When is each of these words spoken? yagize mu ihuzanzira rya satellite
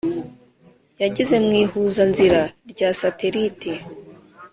yagize 1.01 1.35
mu 1.43 1.51
ihuzanzira 1.63 2.41
rya 2.71 2.89
satellite 3.01 3.71